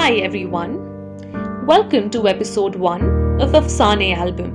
[0.00, 0.76] Hi everyone.
[1.66, 4.54] Welcome to episode 1 of Afsane album,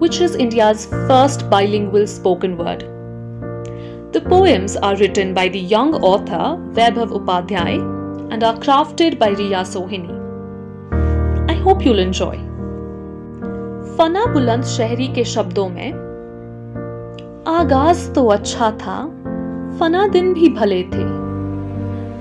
[0.00, 2.80] which is India's first bilingual spoken word.
[4.12, 7.76] The poems are written by the young author Vaibhav Upadhyay
[8.32, 10.18] and are crafted by Riya Sohini.
[11.48, 12.34] I hope you'll enjoy.
[14.00, 15.92] फना बुलंद शहरी के शब्दों में
[17.60, 19.00] आगाज़ तो अच्छा था
[19.78, 21.27] फना दिन भी भले थे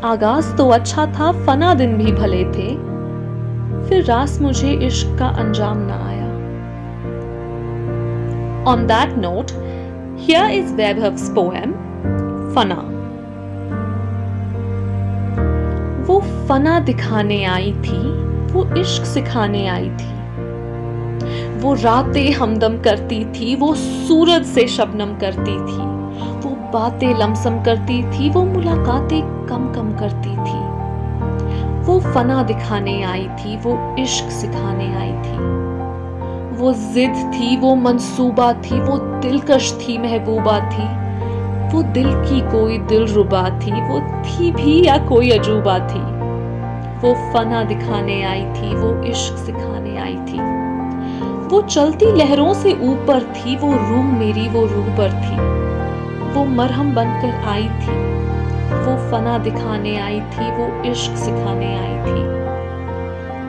[0.04, 2.70] आगाज़ तो अच्छा था, फना दिन भी भले थे।
[3.90, 6.28] फिर रास मुझे इश्क का अंजाम ना आया।
[8.72, 9.52] On that note
[10.20, 11.72] here is Vaibhav's poem
[12.56, 12.84] Fana
[16.04, 18.00] वो फना दिखाने आई थी,
[18.54, 20.16] वो इश्क सिखाने आई थी।
[21.60, 25.97] वो रातें हमदम करती थी, वो सूरज से शबनम करती थी।
[26.78, 30.60] बातें लमसम करती थी, वो मुलाकातें कम कम करती थी।
[31.86, 35.38] वो फना दिखाने आई थी, वो इश्क सिखाने आई थी।
[36.58, 40.88] वो जिद थी, वो मंसूबा थी, वो दिलकश थी, महबूबा थी।
[41.74, 46.02] वो दिल की कोई दिल रुबा थी, वो थी भी या कोई अजूबा थी।
[47.02, 50.40] वो फना दिखाने आई थी, वो इश्क सिखाने आई थी।
[51.48, 55.58] वो चलती लहरों से ऊपर थी, वो रूह मेरी, वो रूह पर थी।
[56.38, 57.94] वो मरहम बनकर आई थी।
[58.86, 62.26] वो फना दिखाने आई थी, वो इश्क सिखाने आई थी।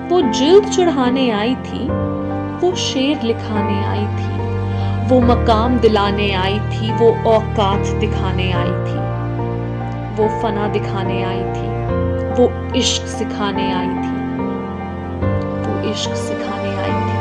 [0.08, 1.88] वो जिल्द चढ़ाने आई थी,
[2.60, 4.38] वो शेर लिखाने आई थी।
[5.08, 8.98] वो मकाम दिलाने आई थी, वो औकात दिखाने आई थी।
[10.16, 11.68] वो फना दिखाने आई थी,
[12.32, 14.16] वो इश्क सिखाने आई थी।
[15.62, 17.17] वो इश्क सिखाने आई थी।